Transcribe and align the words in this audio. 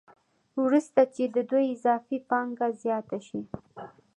وروسته 0.63 1.01
چې 1.15 1.23
د 1.35 1.37
دوی 1.49 1.65
اضافي 1.75 2.17
پانګه 2.29 2.67
زیاته 2.81 3.17
شي 3.27 3.41